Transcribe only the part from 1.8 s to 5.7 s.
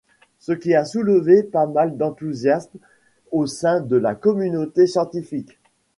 d'enthousiasme au sein de la communauté scientifique.